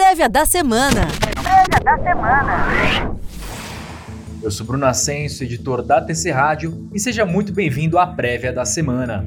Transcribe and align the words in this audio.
Prévia 0.00 0.28
da 0.28 0.46
semana. 0.46 1.08
Prévia 1.42 1.80
da 1.82 1.98
semana. 1.98 3.16
Eu 4.40 4.48
sou 4.48 4.64
Bruno 4.64 4.86
Ascenso, 4.86 5.42
editor 5.42 5.82
da 5.82 6.00
TC 6.00 6.30
Rádio, 6.30 6.88
e 6.94 7.00
seja 7.00 7.26
muito 7.26 7.52
bem-vindo 7.52 7.98
à 7.98 8.06
Prévia 8.06 8.52
da 8.52 8.64
semana. 8.64 9.26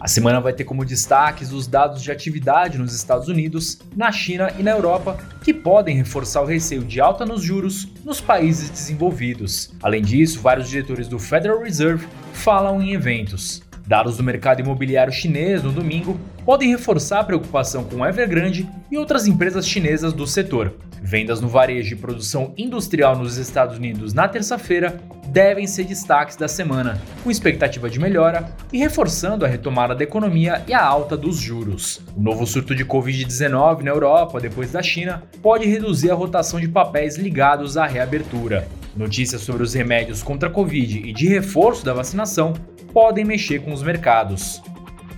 A 0.00 0.08
semana 0.08 0.40
vai 0.40 0.52
ter 0.52 0.64
como 0.64 0.84
destaques 0.84 1.52
os 1.52 1.68
dados 1.68 2.02
de 2.02 2.10
atividade 2.10 2.76
nos 2.76 2.92
Estados 2.92 3.28
Unidos, 3.28 3.78
na 3.94 4.10
China 4.10 4.52
e 4.58 4.62
na 4.64 4.72
Europa, 4.72 5.16
que 5.44 5.54
podem 5.54 5.96
reforçar 5.96 6.42
o 6.42 6.46
receio 6.46 6.82
de 6.82 7.00
alta 7.00 7.24
nos 7.24 7.44
juros 7.44 7.88
nos 8.04 8.20
países 8.20 8.68
desenvolvidos. 8.70 9.72
Além 9.80 10.02
disso, 10.02 10.40
vários 10.40 10.68
diretores 10.68 11.06
do 11.06 11.20
Federal 11.20 11.62
Reserve 11.62 12.08
falam 12.32 12.82
em 12.82 12.92
eventos. 12.92 13.62
Dados 13.86 14.16
do 14.16 14.22
mercado 14.22 14.60
imobiliário 14.60 15.12
chinês 15.12 15.62
no 15.62 15.70
domingo 15.70 16.18
podem 16.44 16.70
reforçar 16.70 17.20
a 17.20 17.24
preocupação 17.24 17.84
com 17.84 18.04
Evergrande 18.04 18.66
e 18.90 18.96
outras 18.96 19.26
empresas 19.26 19.68
chinesas 19.68 20.14
do 20.14 20.26
setor. 20.26 20.74
Vendas 21.02 21.38
no 21.38 21.48
varejo 21.48 21.94
e 21.94 21.98
produção 21.98 22.54
industrial 22.56 23.14
nos 23.14 23.36
Estados 23.36 23.76
Unidos 23.76 24.14
na 24.14 24.26
terça-feira 24.26 24.98
devem 25.26 25.66
ser 25.66 25.84
destaques 25.84 26.34
da 26.34 26.48
semana, 26.48 26.98
com 27.22 27.30
expectativa 27.30 27.90
de 27.90 28.00
melhora 28.00 28.48
e 28.72 28.78
reforçando 28.78 29.44
a 29.44 29.48
retomada 29.48 29.94
da 29.94 30.02
economia 30.02 30.62
e 30.66 30.72
a 30.72 30.82
alta 30.82 31.14
dos 31.14 31.36
juros. 31.36 32.00
O 32.16 32.22
novo 32.22 32.46
surto 32.46 32.74
de 32.74 32.86
Covid-19 32.86 33.82
na 33.82 33.90
Europa, 33.90 34.40
depois 34.40 34.72
da 34.72 34.82
China, 34.82 35.24
pode 35.42 35.68
reduzir 35.68 36.10
a 36.10 36.14
rotação 36.14 36.58
de 36.58 36.68
papéis 36.68 37.16
ligados 37.16 37.76
à 37.76 37.84
reabertura. 37.86 38.66
Notícias 38.96 39.42
sobre 39.42 39.64
os 39.64 39.74
remédios 39.74 40.22
contra 40.22 40.48
a 40.48 40.52
Covid 40.52 40.98
e 40.98 41.12
de 41.12 41.26
reforço 41.26 41.84
da 41.84 41.92
vacinação 41.92 42.52
podem 42.92 43.24
mexer 43.24 43.60
com 43.60 43.72
os 43.72 43.82
mercados. 43.82 44.62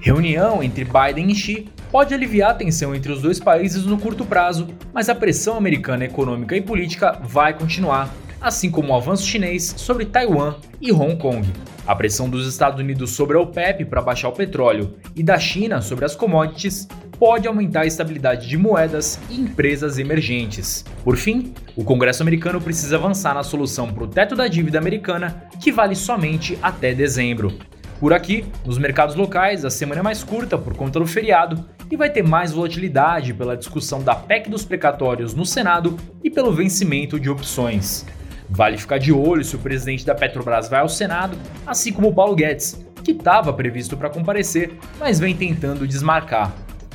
Reunião 0.01 0.63
entre 0.63 0.85
Biden 0.85 1.31
e 1.31 1.35
Xi 1.35 1.69
pode 1.91 2.15
aliviar 2.15 2.53
a 2.53 2.55
tensão 2.55 2.95
entre 2.95 3.13
os 3.13 3.21
dois 3.21 3.39
países 3.39 3.85
no 3.85 3.99
curto 3.99 4.25
prazo, 4.25 4.69
mas 4.95 5.09
a 5.09 5.15
pressão 5.15 5.57
americana 5.57 6.05
econômica 6.05 6.57
e 6.57 6.63
política 6.63 7.21
vai 7.23 7.53
continuar, 7.53 8.13
assim 8.41 8.71
como 8.71 8.93
o 8.93 8.97
avanço 8.97 9.27
chinês 9.27 9.75
sobre 9.77 10.05
Taiwan 10.05 10.57
e 10.81 10.93
Hong 10.93 11.17
Kong. 11.17 11.47
A 11.87 11.95
pressão 11.95 12.29
dos 12.29 12.49
Estados 12.49 12.81
Unidos 12.81 13.13
sobre 13.13 13.37
a 13.37 13.41
OPEP 13.41 13.85
para 13.85 14.03
baixar 14.03 14.29
o 14.29 14.33
petróleo 14.33 14.97
e 15.15 15.23
da 15.23 15.39
China 15.39 15.81
sobre 15.81 16.05
as 16.05 16.17
commodities 16.17 16.89
pode 17.19 17.47
aumentar 17.49 17.83
a 17.83 17.87
estabilidade 17.87 18.49
de 18.49 18.57
moedas 18.57 19.19
e 19.31 19.41
empresas 19.41 19.99
emergentes. 19.99 20.85
Por 21.05 21.17
fim, 21.17 21.55
o 21.75 21.85
Congresso 21.85 22.23
americano 22.23 22.61
precisa 22.61 22.97
avançar 22.97 23.35
na 23.35 23.43
solução 23.43 23.93
para 23.93 24.05
o 24.05 24.09
teto 24.09 24.35
da 24.35 24.49
dívida 24.49 24.79
americana, 24.79 25.45
que 25.61 25.73
vale 25.73 25.95
somente 25.95 26.59
até 26.61 26.93
dezembro. 26.93 27.57
Por 27.99 28.13
aqui, 28.13 28.45
nos 28.65 28.77
mercados 28.77 29.15
locais, 29.15 29.65
a 29.65 29.71
semana 29.71 30.01
é 30.01 30.03
mais 30.03 30.23
curta 30.23 30.59
por 30.59 30.75
conta 30.75 30.99
do 30.99 31.07
feriado 31.07 31.65
e 31.91 31.97
vai 31.97 32.11
ter 32.11 32.23
mais 32.23 32.53
volatilidade 32.53 33.33
pela 33.33 33.57
discussão 33.57 34.03
da 34.03 34.15
PEC 34.15 34.51
dos 34.51 34.65
precatórios 34.65 35.35
no 35.35 35.47
Senado 35.47 35.97
e 36.23 36.29
pelo 36.29 36.53
vencimento 36.53 37.19
de 37.19 37.31
opções. 37.31 38.05
Vale 38.49 38.79
ficar 38.79 38.99
de 38.99 39.13
olho 39.13 39.45
se 39.45 39.57
o 39.57 39.59
presidente 39.59 40.07
da 40.07 40.15
Petrobras 40.15 40.69
vai 40.69 40.81
ao 40.81 40.89
Senado, 40.89 41.37
assim 41.67 41.93
como 41.93 42.09
o 42.09 42.15
Paulo 42.15 42.35
Guedes, 42.35 42.85
que 43.03 43.13
estava 43.13 43.53
previsto 43.53 43.97
para 43.97 44.11
comparecer, 44.11 44.73
mas 44.99 45.19
vem 45.19 45.35
tentando 45.35 45.87
desmarcar. 45.87 46.53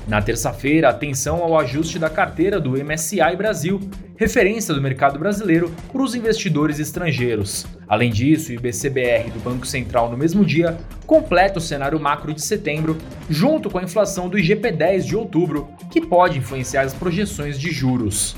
Na 0.08 0.22
terça-feira, 0.22 0.90
atenção 0.90 1.44
ao 1.44 1.58
ajuste 1.60 2.00
da 2.00 2.10
carteira 2.10 2.60
do 2.60 2.72
MSCI 2.72 3.36
Brasil, 3.38 3.80
referência 4.18 4.74
do 4.74 4.82
mercado 4.82 5.20
brasileiro 5.20 5.72
para 5.92 6.02
os 6.02 6.16
investidores 6.16 6.80
estrangeiros. 6.80 7.68
Além 7.88 8.12
disso, 8.12 8.52
o 8.52 8.56
IBCBR 8.56 9.30
do 9.30 9.40
Banco 9.40 9.66
Central 9.66 10.10
no 10.10 10.18
mesmo 10.18 10.44
dia 10.44 10.78
completa 11.06 11.60
o 11.60 11.62
cenário 11.62 12.00
macro 12.00 12.34
de 12.34 12.42
setembro, 12.42 12.98
junto 13.30 13.70
com 13.70 13.78
a 13.78 13.84
inflação 13.84 14.28
do 14.28 14.38
IGP-10 14.38 15.02
de 15.04 15.16
outubro, 15.16 15.70
que 15.92 16.02
pode 16.02 16.40
influenciar 16.40 16.82
as 16.82 16.94
projeções 16.94 17.60
de 17.60 17.72
juros. 17.72 18.36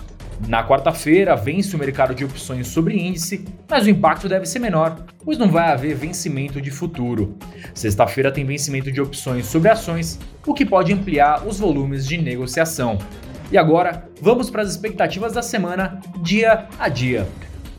Na 0.48 0.67
quarta-feira, 0.67 1.36
vence 1.36 1.76
o 1.76 1.80
mercado 1.80 2.13
de 2.13 2.25
opções 2.25 2.68
sobre 2.68 2.97
índice, 2.97 3.46
mas 3.69 3.85
o 3.85 3.90
impacto 3.90 4.28
deve 4.28 4.46
ser 4.46 4.59
menor, 4.59 5.06
pois 5.24 5.38
não 5.38 5.50
vai 5.50 5.72
haver 5.72 5.96
vencimento 5.96 6.62
de 6.62 6.69
futuro. 6.69 7.38
Sexta-feira 7.74 8.31
tem 8.31 8.46
vencimento 8.46 8.91
de 8.91 9.00
opções 9.00 9.46
sobre 9.46 9.69
ações, 9.69 10.19
o 10.46 10.53
que 10.53 10.66
pode 10.66 10.91
ampliar 10.91 11.47
os 11.47 11.59
volumes 11.59 12.06
de 12.06 12.18
negociação. 12.18 12.97
E 13.52 13.57
agora, 13.57 14.09
vamos 14.22 14.50
para 14.50 14.63
as 14.63 14.72
expectativas 14.72 15.34
da 15.34 15.41
semana, 15.41 16.02
dia 16.22 16.68
a 16.80 16.90
dia. 16.90 17.28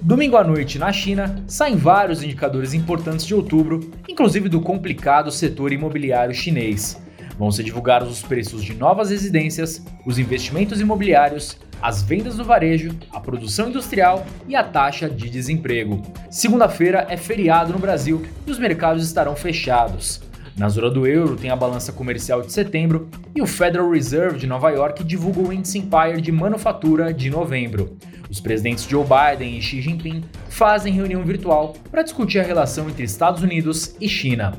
Domingo 0.00 0.36
à 0.36 0.44
noite, 0.44 0.78
na 0.78 0.92
China, 0.92 1.42
saem 1.46 1.76
vários 1.76 2.22
indicadores 2.22 2.74
importantes 2.74 3.26
de 3.26 3.34
outubro, 3.34 3.90
inclusive 4.08 4.48
do 4.48 4.60
complicado 4.60 5.30
setor 5.30 5.72
imobiliário 5.72 6.34
chinês. 6.34 7.02
Vão 7.38 7.50
ser 7.50 7.64
divulgados 7.64 8.10
os 8.10 8.22
preços 8.22 8.62
de 8.62 8.74
novas 8.74 9.10
residências, 9.10 9.84
os 10.06 10.18
investimentos 10.18 10.80
imobiliários, 10.80 11.58
as 11.84 12.00
vendas 12.00 12.38
no 12.38 12.44
varejo, 12.44 12.96
a 13.12 13.20
produção 13.20 13.68
industrial 13.68 14.24
e 14.48 14.56
a 14.56 14.64
taxa 14.64 15.06
de 15.06 15.28
desemprego. 15.28 16.00
Segunda-feira 16.30 17.06
é 17.10 17.16
feriado 17.18 17.74
no 17.74 17.78
Brasil 17.78 18.24
e 18.46 18.50
os 18.50 18.58
mercados 18.58 19.04
estarão 19.04 19.36
fechados. 19.36 20.22
Na 20.56 20.70
zona 20.70 20.88
do 20.88 21.06
euro 21.06 21.36
tem 21.36 21.50
a 21.50 21.56
balança 21.56 21.92
comercial 21.92 22.40
de 22.40 22.54
setembro 22.54 23.10
e 23.34 23.42
o 23.42 23.46
Federal 23.46 23.90
Reserve 23.90 24.38
de 24.38 24.46
Nova 24.46 24.70
York 24.70 25.04
divulga 25.04 25.40
o 25.40 25.52
índice 25.52 25.76
Empire 25.76 26.22
de 26.22 26.32
manufatura 26.32 27.12
de 27.12 27.28
novembro. 27.28 27.98
Os 28.30 28.40
presidentes 28.40 28.88
Joe 28.88 29.04
Biden 29.04 29.58
e 29.58 29.60
Xi 29.60 29.82
Jinping 29.82 30.24
fazem 30.48 30.94
reunião 30.94 31.22
virtual 31.22 31.74
para 31.90 32.02
discutir 32.02 32.38
a 32.38 32.44
relação 32.44 32.88
entre 32.88 33.04
Estados 33.04 33.42
Unidos 33.42 33.94
e 34.00 34.08
China. 34.08 34.54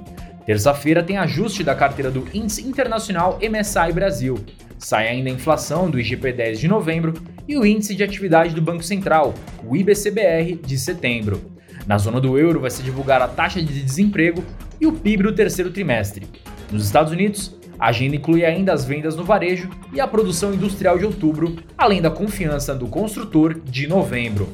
Terça-feira 0.45 1.01
tem 1.01 1.17
ajuste 1.17 1.63
da 1.63 1.73
carteira 1.73 2.11
do 2.11 2.27
Índice 2.31 2.67
Internacional 2.67 3.39
MSI 3.41 3.91
Brasil. 3.91 4.45
Sai 4.77 5.07
ainda 5.07 5.29
a 5.29 5.33
inflação 5.33 5.89
do 5.89 5.97
IGP-10 5.97 6.57
de 6.57 6.67
novembro 6.67 7.13
e 7.47 7.57
o 7.57 7.65
Índice 7.65 7.95
de 7.95 8.03
Atividade 8.03 8.53
do 8.53 8.61
Banco 8.61 8.83
Central, 8.83 9.33
o 9.63 9.75
IBCBR, 9.75 10.55
de 10.55 10.77
setembro. 10.77 11.41
Na 11.87 11.97
zona 11.97 12.19
do 12.19 12.37
euro 12.37 12.59
vai 12.59 12.71
ser 12.71 12.83
divulgada 12.83 13.25
a 13.25 13.27
taxa 13.27 13.61
de 13.61 13.81
desemprego 13.81 14.43
e 14.79 14.87
o 14.87 14.93
PIB 14.93 15.23
do 15.23 15.35
terceiro 15.35 15.71
trimestre. 15.71 16.27
Nos 16.71 16.85
Estados 16.85 17.11
Unidos, 17.11 17.55
a 17.79 17.87
agenda 17.87 18.15
inclui 18.15 18.45
ainda 18.45 18.73
as 18.73 18.85
vendas 18.85 19.15
no 19.15 19.23
varejo 19.23 19.69
e 19.93 19.99
a 19.99 20.07
produção 20.07 20.53
industrial 20.53 20.97
de 20.97 21.05
outubro, 21.05 21.55
além 21.77 22.01
da 22.01 22.09
confiança 22.09 22.73
do 22.73 22.87
construtor 22.87 23.59
de 23.59 23.87
novembro. 23.87 24.49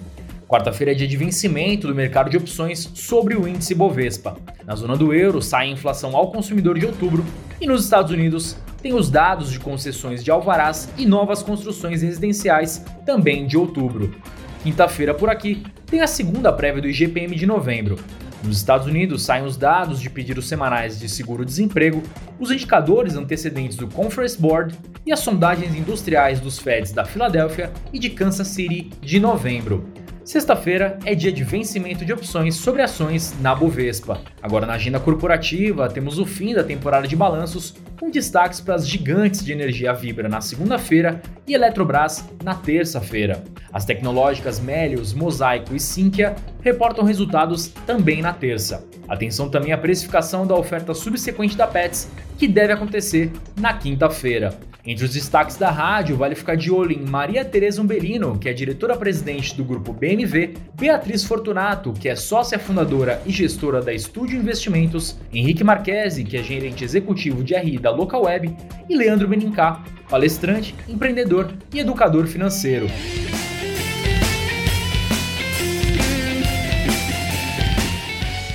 Quarta-feira 0.48 0.92
é 0.92 0.96
dia 0.96 1.08
de 1.08 1.16
vencimento 1.16 1.88
do 1.88 1.96
mercado 1.96 2.30
de 2.30 2.36
opções 2.36 2.92
sobre 2.94 3.36
o 3.36 3.48
índice 3.48 3.74
Bovespa. 3.74 4.36
Na 4.66 4.76
zona 4.76 4.98
do 4.98 5.14
euro 5.14 5.42
sai 5.42 5.68
a 5.68 5.72
inflação 5.72 6.16
ao 6.16 6.30
consumidor 6.30 6.78
de 6.78 6.86
outubro 6.86 7.26
e 7.62 7.66
nos 7.66 7.86
Estados 7.86 8.12
Unidos 8.12 8.58
tem 8.82 8.94
os 8.94 9.10
dados 9.10 9.52
de 9.52 9.60
concessões 9.60 10.24
de 10.24 10.32
alvarás 10.32 10.90
e 10.98 11.06
novas 11.06 11.44
construções 11.44 12.02
residenciais 12.02 12.84
também 13.06 13.46
de 13.46 13.58
outubro. 13.58 14.16
Quinta-feira 14.64 15.14
por 15.14 15.30
aqui 15.30 15.64
tem 15.86 16.02
a 16.02 16.08
segunda 16.08 16.52
prévia 16.52 16.82
do 16.82 16.88
IGPM 16.88 17.36
de 17.36 17.46
novembro. 17.46 17.98
Nos 18.44 18.58
Estados 18.58 18.88
Unidos 18.88 19.22
saem 19.22 19.46
os 19.46 19.56
dados 19.56 20.02
de 20.02 20.10
pedidos 20.10 20.48
semanais 20.48 21.00
de 21.00 21.08
seguro-desemprego, 21.08 22.02
os 22.40 22.50
indicadores 22.50 23.16
antecedentes 23.16 23.78
do 23.78 23.88
Conference 23.88 24.40
Board 24.40 24.76
e 25.06 25.12
as 25.12 25.20
sondagens 25.20 25.76
industriais 25.76 26.40
dos 26.40 26.58
Feds 26.58 26.92
da 26.92 27.06
Filadélfia 27.06 27.72
e 27.94 28.00
de 28.00 28.10
Kansas 28.10 28.48
City 28.48 28.90
de 29.00 29.20
novembro. 29.20 29.88
Sexta-feira 30.32 30.98
é 31.04 31.14
dia 31.14 31.30
de 31.30 31.44
vencimento 31.44 32.06
de 32.06 32.14
opções 32.14 32.56
sobre 32.56 32.82
ações 32.82 33.36
na 33.42 33.54
Bovespa. 33.54 34.22
Agora, 34.42 34.66
na 34.66 34.76
agenda 34.76 34.98
corporativa, 34.98 35.90
temos 35.90 36.20
o 36.20 36.26
fim 36.26 36.54
da 36.54 36.64
temporada 36.64 37.06
de 37.06 37.18
balanços, 37.18 37.76
com 38.00 38.10
destaques 38.10 38.62
para 38.62 38.76
as 38.76 38.88
gigantes 38.88 39.44
de 39.44 39.52
energia 39.52 39.92
Vibra 39.92 40.30
na 40.30 40.40
segunda-feira 40.40 41.22
e 41.46 41.54
Eletrobras 41.54 42.24
na 42.46 42.56
terça-feira. 42.56 43.44
As 43.74 43.84
tecnológicas 43.84 44.58
Melios, 44.58 45.14
Mosaico 45.14 45.76
e 45.76 45.82
Sinqia 45.82 46.34
reportam 46.62 47.04
resultados 47.04 47.68
também 47.86 48.22
na 48.22 48.32
terça. 48.32 48.88
Atenção 49.10 49.50
também 49.50 49.74
à 49.74 49.78
precificação 49.78 50.48
da 50.48 50.56
oferta 50.56 50.94
subsequente 50.94 51.58
da 51.58 51.68
Pets, 51.68 52.10
que 52.38 52.48
deve 52.48 52.72
acontecer 52.72 53.30
na 53.60 53.74
quinta-feira. 53.74 54.58
Entre 54.84 55.06
os 55.06 55.14
destaques 55.14 55.58
da 55.58 55.70
rádio, 55.70 56.18
vale 56.18 56.34
ficar 56.34 56.56
de 56.56 56.72
olho 56.72 56.92
em 56.92 57.06
Maria 57.06 57.46
Tereza 57.46 57.80
Umbelino, 57.80 58.40
que 58.40 58.50
é 58.50 58.54
diretora-presidente 58.54 59.56
do 59.56 59.64
grupo 59.64 59.94
BMV, 59.94 60.56
Beatriz 60.74 61.24
Fortunato, 61.24 61.94
que 61.94 62.10
é 62.10 62.16
sócia 62.16 62.58
fundadora 62.58 63.22
e 63.24 63.32
gestora 63.32 63.80
da 63.80 63.94
Estúdio 63.94 64.40
Investimentos, 64.40 65.20
Henrique 65.32 65.64
Marquesi, 65.64 66.24
que 66.24 66.36
é 66.36 66.42
gerente 66.42 66.84
executivo 66.84 67.44
de 67.44 67.56
RI 67.56 67.78
da 67.78 67.92
Local 67.92 68.24
Web, 68.24 68.58
e 68.90 68.98
Leandro 68.98 69.28
Benincá, 69.28 69.84
palestrante, 70.10 70.74
empreendedor 70.90 71.54
e 71.72 71.80
educador 71.80 72.26
financeiro. 72.26 72.88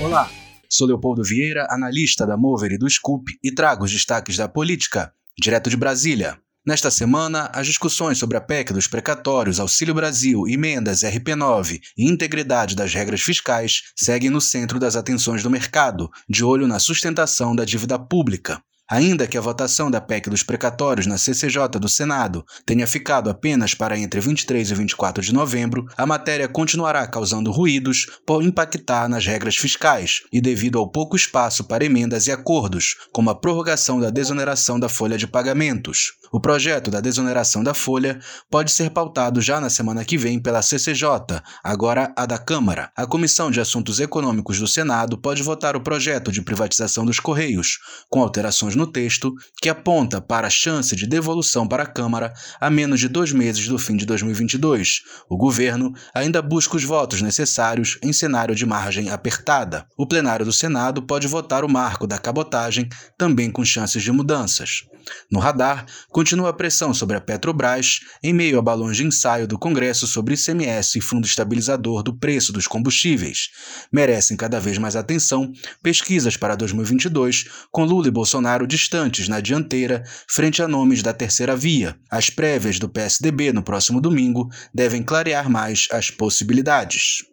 Olá, 0.00 0.28
sou 0.69 0.88
Leopoldo 0.88 1.23
Vieira, 1.23 1.69
analista 1.70 2.26
da 2.26 2.37
Mover 2.37 2.73
e 2.73 2.78
do 2.78 2.90
Scoop, 2.90 3.31
e 3.44 3.52
trago 3.52 3.84
os 3.84 3.93
destaques 3.93 4.37
da 4.37 4.49
política 4.49 5.12
Direto 5.38 5.68
de 5.68 5.76
Brasília. 5.76 6.38
Nesta 6.66 6.90
semana, 6.90 7.50
as 7.52 7.66
discussões 7.66 8.16
sobre 8.16 8.38
a 8.38 8.40
PEC 8.40 8.72
dos 8.72 8.88
precatórios, 8.88 9.60
Auxílio 9.60 9.92
Brasil, 9.92 10.48
emendas 10.48 11.02
RP9 11.02 11.78
e 11.94 12.10
integridade 12.10 12.74
das 12.74 12.94
regras 12.94 13.20
fiscais 13.20 13.82
seguem 13.94 14.30
no 14.30 14.40
centro 14.40 14.80
das 14.80 14.96
atenções 14.96 15.42
do 15.42 15.50
mercado, 15.50 16.10
de 16.26 16.42
olho 16.42 16.66
na 16.66 16.78
sustentação 16.78 17.54
da 17.54 17.66
dívida 17.66 17.98
pública. 17.98 18.62
Ainda 18.88 19.26
que 19.26 19.36
a 19.36 19.40
votação 19.40 19.90
da 19.90 20.00
PEC 20.00 20.30
dos 20.30 20.44
precatórios 20.44 21.08
na 21.08 21.18
CCJ 21.18 21.68
do 21.80 21.88
Senado 21.88 22.44
tenha 22.64 22.86
ficado 22.86 23.28
apenas 23.28 23.74
para 23.74 23.98
entre 23.98 24.20
23 24.20 24.70
e 24.70 24.74
24 24.74 25.24
de 25.24 25.34
novembro, 25.34 25.86
a 25.96 26.06
matéria 26.06 26.46
continuará 26.46 27.04
causando 27.08 27.50
ruídos 27.50 28.06
por 28.24 28.44
impactar 28.44 29.08
nas 29.08 29.26
regras 29.26 29.56
fiscais 29.56 30.22
e 30.32 30.40
devido 30.40 30.78
ao 30.78 30.88
pouco 30.88 31.16
espaço 31.16 31.64
para 31.64 31.84
emendas 31.84 32.28
e 32.28 32.32
acordos, 32.32 32.94
como 33.12 33.28
a 33.28 33.34
prorrogação 33.34 33.98
da 33.98 34.08
desoneração 34.08 34.78
da 34.78 34.88
folha 34.88 35.18
de 35.18 35.26
pagamentos. 35.26 36.12
O 36.32 36.40
projeto 36.40 36.90
da 36.90 37.00
desoneração 37.00 37.62
da 37.62 37.75
folha 37.75 38.19
pode 38.50 38.73
ser 38.73 38.90
pautado 38.90 39.40
já 39.40 39.61
na 39.61 39.70
semana 39.70 40.05
que 40.05 40.19
vem 40.19 40.40
pela 40.40 40.62
CCJ, 40.62 41.40
agora 41.62 42.12
a 42.17 42.26
da 42.26 42.38
Câmara. 42.38 42.90
A 42.96 43.06
Comissão 43.06 43.50
de 43.50 43.61
Assuntos 43.61 44.00
Econômicos 44.00 44.58
do 44.58 44.67
Senado 44.67 45.19
pode 45.19 45.43
votar 45.43 45.76
o 45.76 45.81
projeto 45.81 46.32
de 46.32 46.43
privatização 46.43 47.05
dos 47.05 47.20
Correios, 47.20 47.78
com 48.11 48.20
alterações 48.20 48.75
no 48.75 48.87
texto 48.87 49.32
que 49.61 49.69
aponta 49.69 50.20
para 50.20 50.46
a 50.46 50.50
chance 50.50 50.94
de 50.96 51.06
devolução 51.06 51.67
para 51.67 51.84
a 51.84 51.87
Câmara 51.87 52.32
a 52.61 52.70
menos 52.70 53.00
de 53.00 53.08
dois 53.08 53.32
meses 53.32 53.69
do 53.69 53.78
fim 53.78 53.96
de 53.96 54.06
2022. 54.06 55.02
O 55.28 55.37
governo 55.37 55.93
ainda 56.14 56.43
busca 56.43 56.76
os 56.76 56.84
votos 56.84 57.23
necessários 57.23 57.99
em 58.02 58.12
cenário 58.12 58.55
de 58.55 58.67
margem 58.67 59.11
apertada. 59.11 59.87
O 59.96 60.06
plenário 60.06 60.44
do 60.44 60.52
Senado 60.52 61.02
pode 61.02 61.26
votar 61.26 61.64
o 61.64 61.69
marco 61.69 62.06
da 62.06 62.19
cabotagem, 62.19 62.88
também 63.17 63.50
com 63.50 63.64
chances 63.64 64.02
de 64.02 64.12
mudanças. 64.12 64.82
No 65.31 65.38
radar, 65.38 65.87
continua 66.16 66.48
a 66.48 66.52
pressão 66.54 66.94
sobre 66.94 67.14
a 67.14 67.20
Petrobras 67.20 68.00
em 68.22 68.32
meio 68.32 68.58
a 68.58 68.62
balões 68.62 68.96
de 68.96 69.04
ensaio 69.04 69.46
do 69.46 69.58
Congresso 69.58 70.06
sobre 70.06 70.32
ICMS 70.32 70.96
e 70.96 71.00
Fundo 71.02 71.26
Estabilizador 71.26 72.02
do 72.02 72.14
Preço 72.14 72.54
dos 72.54 72.66
Combustíveis. 72.66 73.50
Merecem 73.92 74.34
cada 74.34 74.58
vez 74.58 74.78
mais 74.78 74.96
atenção 74.96 75.52
pesquisas 75.82 76.34
para 76.34 76.56
2022, 76.56 77.44
com 77.70 77.84
Lula 77.84 78.08
e 78.08 78.10
Bolsonaro 78.10 78.66
distantes 78.66 79.28
na 79.28 79.40
dianteira 79.40 80.04
frente 80.26 80.62
a 80.62 80.66
nomes 80.66 81.02
da 81.02 81.12
terceira 81.12 81.54
via. 81.54 81.94
As 82.10 82.30
prévias 82.30 82.78
do 82.78 82.88
PSDB 82.88 83.52
no 83.52 83.62
próximo 83.62 84.00
domingo 84.00 84.48
devem 84.72 85.02
clarear 85.02 85.50
mais 85.50 85.86
as 85.92 86.10
possibilidades. 86.10 87.26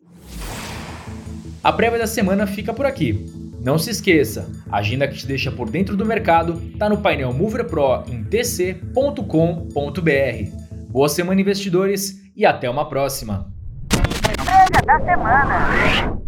A 1.63 1.71
prévia 1.71 1.99
da 1.99 2.07
semana 2.07 2.45
fica 2.45 2.73
por 2.73 2.85
aqui. 2.85 3.42
Não 3.63 3.77
se 3.77 3.91
esqueça, 3.91 4.51
a 4.69 4.79
agenda 4.79 5.07
que 5.07 5.15
te 5.15 5.25
deixa 5.25 5.49
por 5.49 5.69
dentro 5.69 5.95
do 5.95 6.05
mercado 6.05 6.61
está 6.73 6.89
no 6.89 6.97
painel 6.97 7.31
Mover 7.31 7.65
Pro 7.65 8.03
em 8.07 8.21
tc.com.br. 8.21 9.23
Boa 10.89 11.07
semana, 11.07 11.39
investidores, 11.39 12.21
e 12.35 12.45
até 12.45 12.69
uma 12.69 12.89
próxima. 12.89 13.49
Da 14.85 14.99
semana. 14.99 16.22